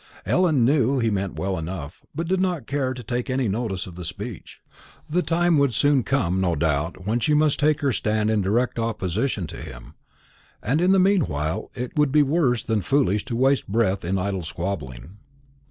Ellen 0.25 0.65
knew 0.65 0.95
what 0.95 1.03
he 1.03 1.11
meant 1.11 1.35
well 1.37 1.59
enough, 1.59 2.03
but 2.15 2.27
did 2.27 2.39
not 2.39 2.65
care 2.65 2.95
to 2.95 3.03
take 3.03 3.29
any 3.29 3.47
notice 3.47 3.85
of 3.85 3.93
the 3.93 4.03
speech. 4.03 4.59
The 5.07 5.21
time 5.21 5.59
would 5.59 5.75
soon 5.75 6.01
come, 6.01 6.41
no 6.41 6.55
doubt, 6.55 7.05
when 7.05 7.19
she 7.19 7.35
must 7.35 7.59
take 7.59 7.81
her 7.81 7.91
stand 7.91 8.31
in 8.31 8.41
direct 8.41 8.79
opposition 8.79 9.45
to 9.45 9.57
him, 9.57 9.93
and 10.63 10.81
in 10.81 10.91
the 10.91 10.97
meanwhile 10.97 11.69
it 11.75 11.95
would 11.99 12.11
be 12.11 12.23
worse 12.23 12.63
than 12.63 12.81
foolish 12.81 13.25
to 13.25 13.35
waste 13.35 13.67
breath 13.67 14.03
in 14.03 14.17
idle 14.17 14.41
squabbling. 14.41 15.17